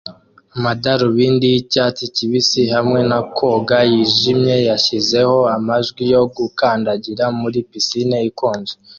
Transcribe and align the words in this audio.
Amadarubindi 0.55 1.45
y'icyatsi 1.53 2.03
kibisi 2.15 2.61
hamwe 2.73 2.99
na 3.09 3.19
koga 3.37 3.77
yijimye 3.91 4.55
yashyizeho 4.69 5.37
amajwi 5.55 6.03
yo 6.13 6.21
gukandagira 6.35 7.25
muri 7.39 7.59
pisine 7.69 8.17
ikonje 8.29 8.73